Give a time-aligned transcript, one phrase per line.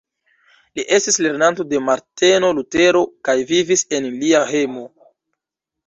[0.79, 4.93] Li estis lernanto de Marteno Lutero kaj vivis en lia hejmo.